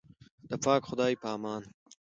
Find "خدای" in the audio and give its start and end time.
0.89-1.13